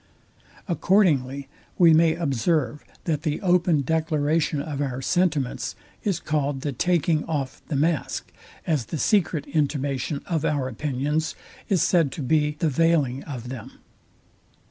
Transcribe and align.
Accordingly 0.67 1.47
we 1.77 1.93
may 1.93 2.15
observe, 2.15 2.83
that 3.03 3.21
the 3.21 3.39
open 3.41 3.81
declaration 3.83 4.59
of 4.59 4.81
our 4.81 4.99
sentiments 4.99 5.75
is 6.03 6.19
called 6.19 6.61
the 6.61 6.71
taking 6.71 7.23
off 7.25 7.61
the 7.67 7.75
mask, 7.75 8.31
as 8.65 8.87
the 8.87 8.97
secret 8.97 9.45
intimation 9.45 10.23
of 10.25 10.43
our 10.43 10.67
opinions 10.67 11.35
is 11.69 11.83
said 11.83 12.11
to 12.13 12.23
be 12.23 12.55
the 12.57 12.67
veiling 12.69 13.23
of 13.25 13.49
them. 13.49 13.73